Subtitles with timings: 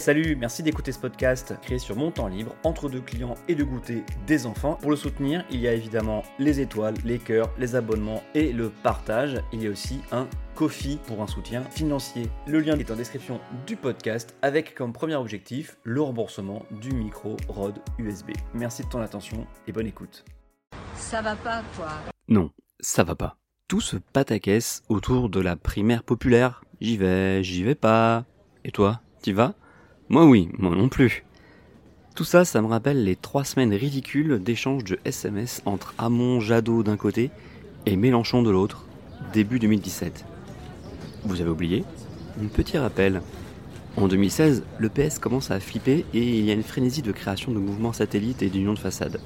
[0.00, 3.62] Salut, merci d'écouter ce podcast créé sur mon temps libre, entre deux clients et de
[3.62, 4.78] goûter des enfants.
[4.80, 8.70] Pour le soutenir, il y a évidemment les étoiles, les cœurs, les abonnements et le
[8.70, 9.42] partage.
[9.52, 12.30] Il y a aussi un Kofi pour un soutien financier.
[12.46, 17.36] Le lien est en description du podcast avec comme premier objectif le remboursement du micro
[17.48, 18.30] Rode USB.
[18.54, 20.24] Merci de ton attention et bonne écoute.
[20.94, 21.90] Ça va pas, quoi.
[22.26, 23.36] Non, ça va pas.
[23.68, 26.64] Tout se pataquès autour de la primaire populaire.
[26.80, 28.24] J'y vais, j'y vais pas.
[28.64, 29.56] Et toi, t'y vas?
[30.10, 31.24] Moi oui, moi non plus.
[32.16, 36.82] Tout ça, ça me rappelle les trois semaines ridicules d'échanges de SMS entre Hamon Jadot
[36.82, 37.30] d'un côté
[37.86, 38.84] et Mélenchon de l'autre,
[39.32, 40.24] début 2017.
[41.24, 41.84] Vous avez oublié?
[42.42, 43.22] Un petit rappel.
[43.96, 47.52] En 2016, le PS commence à flipper et il y a une frénésie de création
[47.52, 49.20] de mouvements satellites et d'unions de façade.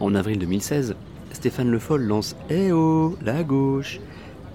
[0.00, 0.96] En avril 2016,
[1.32, 4.00] Stéphane Le Foll lance Eh oh, la gauche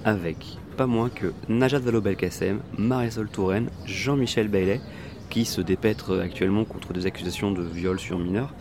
[0.03, 4.81] avec pas moins que Najat Vallaud-Belkacem, Marisol Touraine, Jean-Michel Baillet,
[5.29, 8.53] qui se dépêtre actuellement contre des accusations de viol sur mineurs,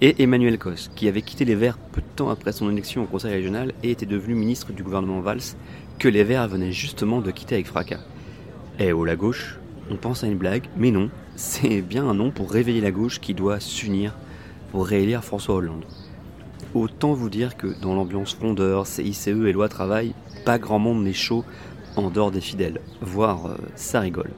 [0.00, 3.06] et Emmanuel Cos, qui avait quitté les Verts peu de temps après son élection au
[3.06, 5.56] Conseil régional et était devenu ministre du gouvernement Valls,
[5.98, 8.00] que les Verts venaient justement de quitter avec fracas.
[8.78, 9.58] Et oh la gauche,
[9.90, 13.20] on pense à une blague, mais non, c'est bien un nom pour réveiller la gauche
[13.20, 14.14] qui doit s'unir
[14.70, 15.84] pour réélire François Hollande.
[16.74, 21.12] Autant vous dire que dans l'ambiance frondeur, CICE et loi travail, pas grand monde n'est
[21.12, 21.44] chaud
[21.96, 24.30] en dehors des fidèles, voire euh, ça rigole.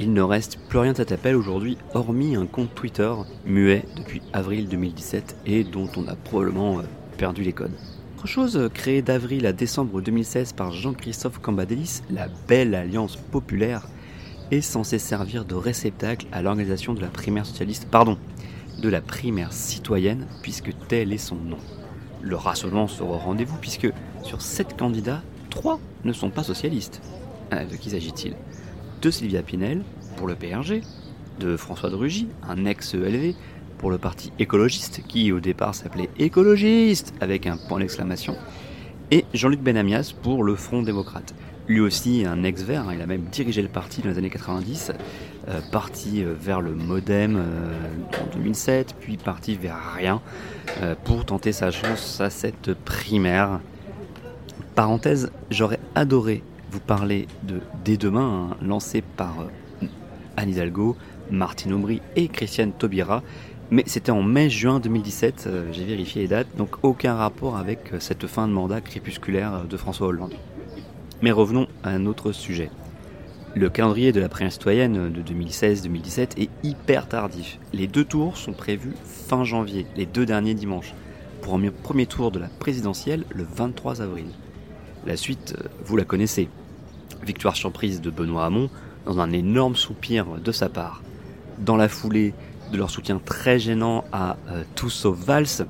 [0.00, 3.12] Il ne reste plus rien à t'appeler aujourd'hui, hormis un compte Twitter
[3.44, 6.82] muet depuis avril 2017 et dont on a probablement euh,
[7.16, 7.74] perdu les codes.
[8.16, 13.88] Autre chose euh, créée d'avril à décembre 2016 par Jean-Christophe Cambadélis, la Belle Alliance Populaire,
[14.52, 18.18] est censée servir de réceptacle à l'organisation de la primaire socialiste, pardon,
[18.80, 21.58] de la primaire citoyenne, puisque tel est son nom.
[22.22, 27.02] Le rassemblement sera au rendez-vous, puisque sur sept candidats, trois ne sont pas socialistes.
[27.52, 28.36] Euh, de qui s'agit-il?
[29.00, 29.82] De Sylvia Pinel
[30.16, 30.82] pour le PRG,
[31.38, 33.34] de François de Rugy, un ex-ELV,
[33.78, 38.36] pour le parti écologiste, qui au départ s'appelait écologiste avec un point d'exclamation,
[39.10, 41.34] et Jean-Luc Benamias pour le Front démocrate.
[41.68, 44.92] Lui aussi un ex-vert, hein, il a même dirigé le parti dans les années 90,
[45.48, 50.20] euh, parti euh, vers le modem euh, en 2007, puis parti vers rien
[51.04, 53.60] pour tenter sa chance à cette primaire.
[54.74, 59.86] Parenthèse, j'aurais adoré vous parler de Dès demain, hein, lancé par euh,
[60.36, 60.96] Anne Hidalgo,
[61.30, 63.22] Martine Aubry et Christiane Taubira.
[63.70, 68.00] Mais c'était en mai-juin 2017, euh, j'ai vérifié les dates, donc aucun rapport avec euh,
[68.00, 70.34] cette fin de mandat crépusculaire de François Hollande.
[71.20, 72.70] Mais revenons à un autre sujet.
[73.54, 77.58] Le calendrier de la primaire citoyenne de 2016-2017 est hyper tardif.
[77.72, 80.94] Les deux tours sont prévus fin janvier, les deux derniers dimanches,
[81.42, 84.26] pour un premier tour de la présidentielle le 23 avril.
[85.06, 86.48] La suite, vous la connaissez.
[87.24, 88.70] Victoire surprise de Benoît Hamon
[89.06, 91.02] dans un énorme soupir de sa part.
[91.58, 92.34] Dans la foulée
[92.72, 95.66] de leur soutien très gênant à euh, Tous sauf Valls,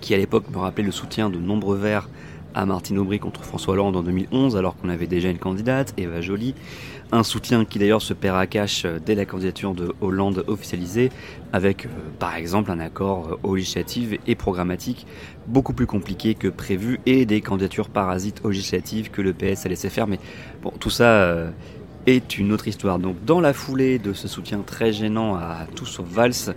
[0.00, 2.08] qui à l'époque me rappelait le soutien de nombreux verts
[2.56, 6.22] à Martine Aubry contre François Hollande en 2011, alors qu'on avait déjà une candidate, Eva
[6.22, 6.54] Joly.
[7.12, 11.12] Un soutien qui d'ailleurs se perd à cash euh, dès la candidature de Hollande officialisée,
[11.52, 15.06] avec euh, par exemple un accord aux législatives et programmatique
[15.46, 19.68] beaucoup plus compliqué que prévu, et des candidatures parasites aux législatives que le PS a
[19.68, 20.06] laissé faire.
[20.06, 20.18] Mais
[20.62, 21.50] bon, tout ça euh,
[22.06, 22.98] est une autre histoire.
[22.98, 26.54] Donc dans la foulée de ce soutien très gênant à tous sauf Valls,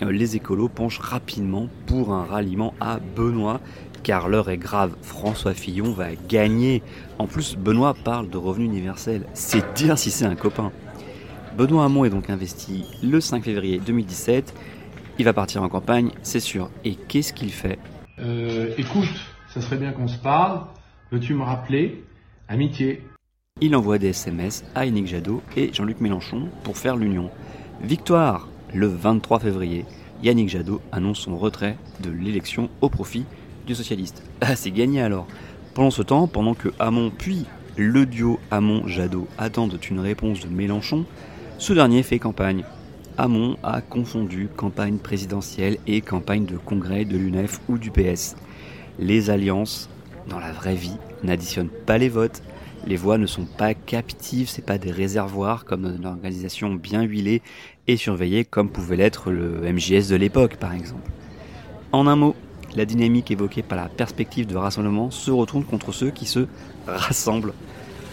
[0.00, 3.60] les écolos penchent rapidement pour un ralliement à Benoît
[4.02, 6.82] car l'heure est grave, François Fillon va gagner.
[7.18, 10.72] En plus, Benoît parle de revenu universel, c'est dire si c'est un copain.
[11.56, 14.54] Benoît Hamon est donc investi le 5 février 2017,
[15.18, 16.70] il va partir en campagne, c'est sûr.
[16.84, 17.78] Et qu'est-ce qu'il fait?
[18.20, 19.08] Euh, Écoute,
[19.52, 20.66] ça serait bien qu'on se parle,
[21.10, 22.04] veux-tu me rappeler?
[22.46, 23.02] Amitié.
[23.60, 27.30] Il envoie des SMS à Yannick Jadot et Jean-Luc Mélenchon pour faire l'union.
[27.82, 29.84] Victoire Le 23 février,
[30.22, 33.24] Yannick Jadot annonce son retrait de l'élection au profit
[33.74, 34.22] socialiste.
[34.40, 35.26] Ah, c'est gagné alors.
[35.74, 37.46] Pendant ce temps, pendant que Hamon puis
[37.76, 41.04] le duo Hamon-Jadot attendent une réponse de Mélenchon,
[41.58, 42.64] ce dernier fait campagne.
[43.16, 48.36] Hamon a confondu campagne présidentielle et campagne de congrès de l'UNEF ou du PS.
[48.98, 49.88] Les alliances,
[50.28, 52.42] dans la vraie vie, n'additionnent pas les votes.
[52.86, 57.42] Les voix ne sont pas captives, c'est pas des réservoirs comme une organisation bien huilée
[57.86, 61.10] et surveillée comme pouvait l'être le MJS de l'époque par exemple.
[61.92, 62.36] En un mot,
[62.78, 66.46] la dynamique évoquée par la perspective de rassemblement se retourne contre ceux qui se
[66.86, 67.52] rassemblent.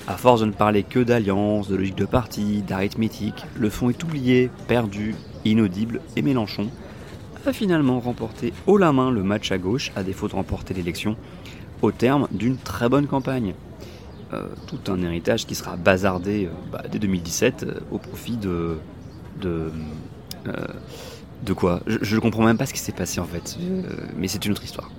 [0.07, 4.03] À force de ne parler que d'alliance, de logique de parti, d'arithmétique, le fond est
[4.03, 5.15] oublié, perdu,
[5.45, 6.69] inaudible et Mélenchon
[7.45, 11.15] a finalement remporté haut la main le match à gauche à défaut de remporter l'élection
[11.83, 13.53] au terme d'une très bonne campagne.
[14.33, 18.77] Euh, tout un héritage qui sera bazardé euh, bah, dès 2017 euh, au profit de...
[21.43, 23.57] de quoi je, ne comprends même pas ce qui s'est passé en fait,
[24.17, 24.91] mais c'est une autre histoire.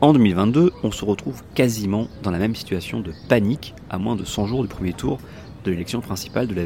[0.00, 4.24] En 2022, on se retrouve quasiment dans la même situation de panique à moins de
[4.24, 5.18] 100 jours du premier tour
[5.64, 6.62] de l'élection principale de la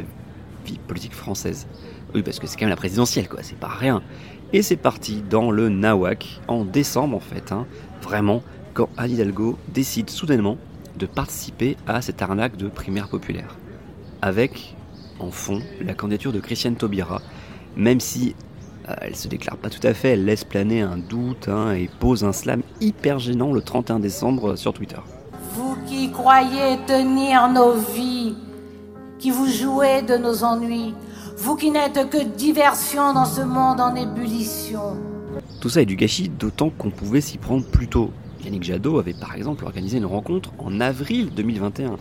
[0.67, 1.67] vie politique française.
[2.14, 4.02] Oui, parce que c'est quand même la présidentielle, quoi, c'est pas rien.
[4.52, 7.67] Et c'est parti dans le Nawak, en décembre en fait, hein,
[8.02, 8.43] vraiment,
[8.75, 10.58] quand Anne Hidalgo décide soudainement
[10.99, 13.56] de participer à cette arnaque de primaire populaire.
[14.20, 14.76] Avec,
[15.19, 17.23] en fond, la candidature de Christiane Taubira,
[17.76, 18.52] même si euh,
[19.00, 22.25] elle se déclare pas tout à fait, elle laisse planer un doute hein, et pose
[22.25, 25.00] un slam hyper gênant le 31 décembre sur Twitter.
[25.55, 28.34] Vous qui croyez tenir nos vies,
[29.19, 30.94] qui vous jouez de nos ennuis,
[31.37, 34.96] vous qui n'êtes que diversion dans ce monde en ébullition.
[35.61, 38.11] Tout ça est du gâchis, d'autant qu'on pouvait s'y prendre plus tôt.
[38.44, 41.96] Yannick Jadot avait par exemple organisé une rencontre en avril 2021.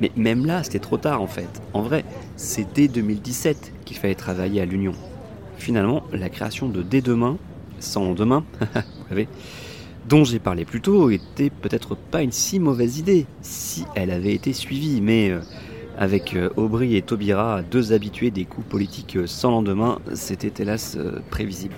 [0.00, 1.62] Mais même là, c'était trop tard en fait.
[1.74, 2.04] En vrai,
[2.36, 4.92] c'est dès 2017 qu'il fallait travailler à l'Union.
[5.62, 7.36] Finalement, la création de Dès demain,
[7.78, 8.42] sans demain,
[9.12, 9.22] vous
[10.08, 14.34] dont j'ai parlé plus tôt, était peut-être pas une si mauvaise idée si elle avait
[14.34, 15.38] été suivie, mais euh,
[15.96, 20.98] avec euh, Aubry et Taubira, deux habitués des coups politiques euh, sans lendemain, c'était hélas
[21.30, 21.76] prévisible.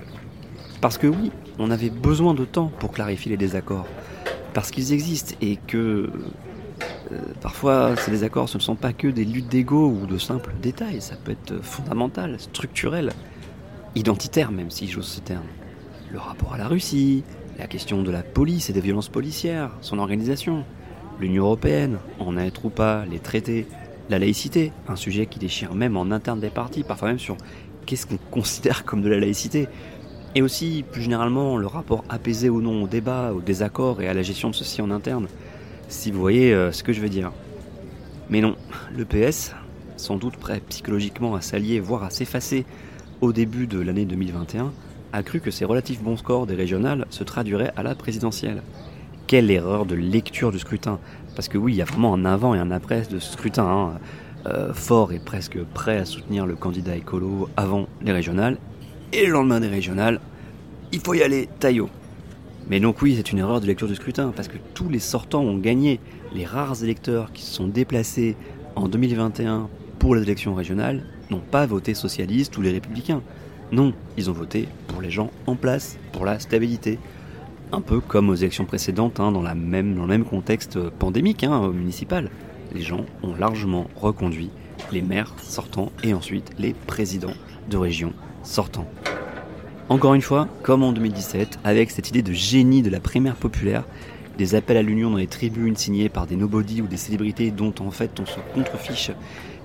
[0.81, 3.85] Parce que oui, on avait besoin de temps pour clarifier les désaccords.
[4.55, 6.09] Parce qu'ils existent et que
[7.39, 11.01] parfois ces désaccords ce ne sont pas que des luttes d'ego ou de simples détails,
[11.01, 13.13] ça peut être fondamental, structurel,
[13.95, 15.45] identitaire même si j'ose ce terme.
[16.11, 17.23] Le rapport à la Russie,
[17.57, 20.63] la question de la police et des violences policières, son organisation,
[21.19, 23.65] l'Union européenne, en être ou pas, les traités,
[24.09, 27.37] la laïcité, un sujet qui déchire même en interne des partis, parfois même sur
[27.85, 29.67] qu'est-ce qu'on considère comme de la laïcité.
[30.35, 34.13] Et aussi, plus généralement, le rapport apaisé ou non au débat, au désaccord et à
[34.13, 35.27] la gestion de ceci en interne,
[35.87, 37.31] si vous voyez euh, ce que je veux dire.
[38.29, 38.55] Mais non,
[38.93, 39.53] le PS,
[39.95, 42.65] sans doute prêt psychologiquement à s'allier, voire à s'effacer
[43.21, 44.71] au début de l'année 2021,
[45.13, 48.61] a cru que ces relatifs bons scores des régionales se traduiraient à la présidentielle.
[49.27, 50.99] Quelle erreur de lecture du scrutin
[51.35, 53.65] parce que oui, il y a vraiment un avant et un après de ce scrutin.
[53.65, 53.99] Hein.
[54.47, 58.57] Euh, fort et presque prêt à soutenir le candidat écolo avant les régionales.
[59.11, 60.19] Et le lendemain des régionales,
[60.91, 61.89] il faut y aller, taillot.
[62.69, 65.41] Mais donc oui, c'est une erreur de lecture du scrutin, parce que tous les sortants
[65.41, 65.99] ont gagné.
[66.33, 68.35] Les rares électeurs qui se sont déplacés
[68.75, 69.67] en 2021
[69.99, 73.21] pour les élections régionales n'ont pas voté socialiste ou les républicains.
[73.71, 76.99] Non, ils ont voté pour les gens en place, pour la stabilité,
[77.71, 81.69] un peu comme aux élections précédentes, hein, dans, la même, le même contexte pandémique hein,
[81.69, 82.29] municipal.
[82.73, 84.49] Les gens ont largement reconduit
[84.91, 87.33] les maires sortants et ensuite les présidents
[87.69, 88.13] de régions
[88.43, 88.87] sortants.
[89.89, 93.83] Encore une fois, comme en 2017, avec cette idée de génie de la primaire populaire,
[94.37, 97.73] des appels à l'union dans les tribunes signés par des nobody ou des célébrités dont
[97.79, 99.11] en fait on se contrefiche,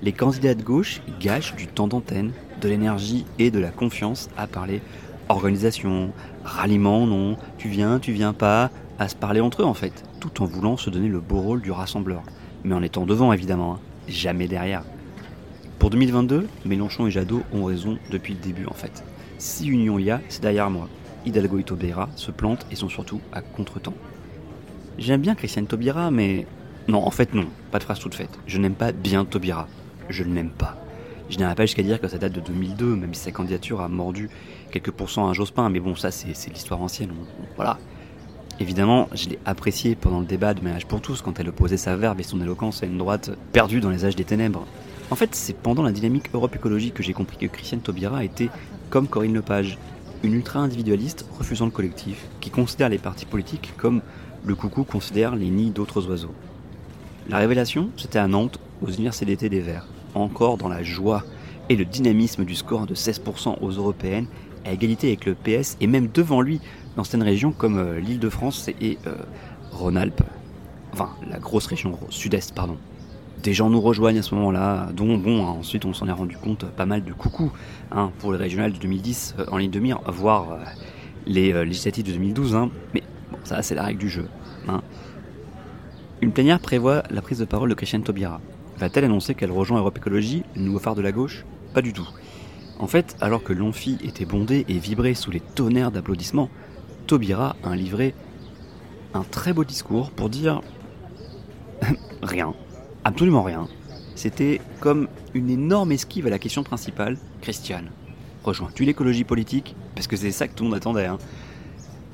[0.02, 4.46] les candidats de gauche gâchent du temps d'antenne, de l'énergie et de la confiance à
[4.46, 4.82] parler
[5.28, 6.12] organisation,
[6.44, 10.42] ralliement, non, tu viens, tu viens pas, à se parler entre eux en fait, tout
[10.42, 12.22] en voulant se donner le beau rôle du rassembleur.
[12.64, 14.82] Mais en étant devant évidemment, hein, jamais derrière.
[15.78, 19.04] Pour 2022, Mélenchon et Jadot ont raison depuis le début en fait.
[19.38, 20.88] Si union y a, c'est derrière moi.
[21.24, 23.94] Hidalgo et Taubira se plantent et sont surtout à contre-temps.
[24.98, 26.46] J'aime bien Christiane Taubira, mais...
[26.88, 28.38] Non, en fait non, pas de phrase toute faite.
[28.46, 29.68] Je n'aime pas bien Taubira.
[30.10, 30.76] Je ne l'aime pas.
[31.30, 33.88] Je n'irai pas jusqu'à dire que ça date de 2002, même si sa candidature a
[33.88, 34.28] mordu
[34.72, 37.10] quelques pourcents à Jospin, mais bon, ça c'est l'histoire ancienne.
[37.54, 37.78] voilà.
[38.58, 41.96] Évidemment, je l'ai apprécié pendant le débat de Ménage pour tous quand elle opposait sa
[41.96, 44.66] verve et son éloquence à une droite perdue dans les âges des ténèbres.
[45.10, 48.50] En fait, c'est pendant la dynamique Europe écologique que j'ai compris que Christiane Taubira était,
[48.90, 49.78] comme Corinne Lepage,
[50.24, 54.02] une ultra-individualiste refusant le collectif, qui considère les partis politiques comme
[54.44, 56.34] le coucou considère les nids d'autres oiseaux.
[57.28, 61.24] La révélation, c'était à Nantes, aux universités d'été des Verts, encore dans la joie
[61.68, 64.26] et le dynamisme du score de 16% aux européennes
[64.64, 66.60] à égalité avec le PS et même devant lui
[66.96, 69.14] dans certaines régions comme euh, l'île de France et euh,
[69.72, 70.22] Rhône-Alpes.
[70.92, 72.76] Enfin, la grosse région sud-est, pardon.
[73.42, 76.36] Des gens nous rejoignent à ce moment-là, dont, bon, hein, ensuite on s'en est rendu
[76.36, 77.52] compte, pas mal de coucou
[77.90, 80.58] hein, pour les régionales de 2010 euh, en ligne de mire, voire
[81.26, 82.54] les législatives de 2012.
[82.54, 82.70] Hein.
[82.92, 84.26] mais bon, ça, c'est la règle du jeu.
[86.20, 88.40] Une plénière prévoit la prise de parole de Christiane Taubira.
[88.80, 91.44] Va-t-elle annoncer qu'elle rejoint Europe Écologie, le nouveau phare de la gauche?
[91.74, 92.08] Pas du tout.
[92.78, 96.48] En fait, alors que l'Amphi était bondé et vibrait sous les tonnerres d'applaudissements,
[97.06, 98.14] Taubira a livré
[99.12, 100.62] un très beau discours pour dire
[102.22, 102.54] rien,
[103.04, 103.68] absolument rien.
[104.14, 107.18] C'était comme une énorme esquive à la question principale.
[107.42, 107.90] Christiane,
[108.44, 109.76] rejoins-tu l'écologie politique?
[109.94, 111.04] Parce que c'est ça que tout le monde attendait.
[111.04, 111.18] Hein.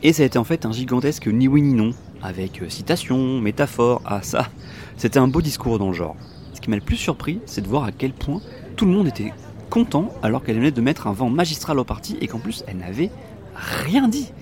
[0.02, 1.90] Et ça a été en fait un gigantesque ni oui ni non,
[2.22, 4.48] avec euh, citations, métaphores, ah ça,
[4.96, 6.16] c'était un beau discours dans le genre.
[6.56, 8.40] Ce qui m'a le plus surpris, c'est de voir à quel point
[8.76, 9.34] tout le monde était
[9.68, 12.78] content alors qu'elle venait de mettre un vent magistral au parti et qu'en plus elle
[12.78, 13.10] n'avait
[13.54, 14.32] rien dit.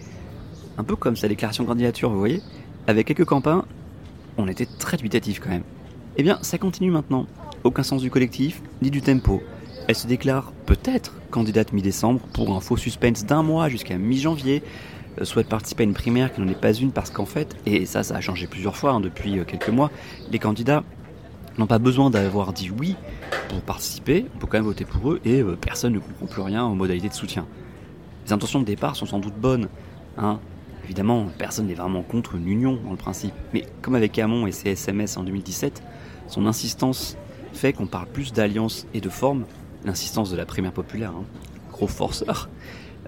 [0.79, 2.41] Un peu comme sa déclaration de candidature, vous voyez.
[2.87, 3.65] Avec quelques campins,
[4.39, 5.65] on était très dubitatif quand même.
[6.17, 7.27] Eh bien, ça continue maintenant.
[7.65, 9.43] Aucun sens du collectif, ni du tempo.
[9.89, 14.63] Elle se déclare peut-être candidate mi-décembre pour un faux suspense d'un mois jusqu'à mi-janvier.
[15.21, 17.87] Euh, souhaite participer à une primaire qui n'en est pas une parce qu'en fait, et
[17.87, 19.91] ça, ça a changé plusieurs fois hein, depuis euh, quelques mois,
[20.31, 20.85] les candidats
[21.59, 22.97] n'ont pas besoin d'avoir dit oui
[23.49, 26.43] pour participer, on peut quand même voter pour eux et euh, personne ne comprend plus
[26.43, 27.47] rien aux modalités de soutien.
[28.27, 29.69] Les intentions de départ sont sans doute bonnes,
[30.17, 30.39] hein.
[30.85, 34.53] Évidemment, personne n'est vraiment contre une union dans le principe, mais comme avec Hamon et
[34.53, 35.83] ses SMS en 2017,
[36.29, 37.17] son insistance
[37.55, 39.47] fait qu'on parle plus d'alliance et de forme,
[39.87, 41.25] l'insistance de la primaire populaire, hein,
[41.73, 42.51] gros forceur,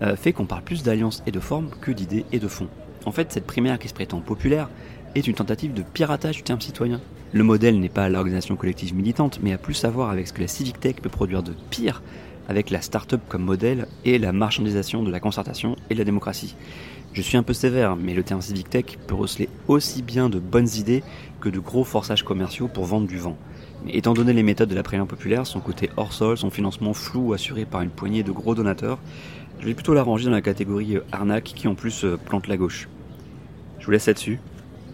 [0.00, 2.68] euh, fait qu'on parle plus d'alliance et de forme que d'idées et de fond.
[3.04, 4.70] En fait, cette primaire qui se prétend populaire
[5.18, 7.00] est une tentative de piratage du terme citoyen.
[7.32, 10.48] Le modèle n'est pas l'organisation collective militante, mais à plus savoir avec ce que la
[10.48, 12.02] civic tech peut produire de pire,
[12.48, 16.54] avec la start-up comme modèle et la marchandisation de la concertation et de la démocratie.
[17.14, 20.38] Je suis un peu sévère, mais le terme civic tech peut receler aussi bien de
[20.38, 21.02] bonnes idées
[21.40, 23.38] que de gros forçages commerciaux pour vendre du vent.
[23.84, 26.92] Mais étant donné les méthodes de la primaire populaire, son côté hors sol, son financement
[26.92, 28.98] flou assuré par une poignée de gros donateurs,
[29.60, 32.58] je vais plutôt la ranger dans la catégorie arnaque qui en plus euh, plante la
[32.58, 32.88] gauche.
[33.78, 34.38] Je vous laisse là-dessus.